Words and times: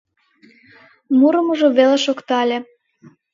Мурымыжо 1.17 1.67
веле 1.77 1.97
шоктале. 2.05 2.57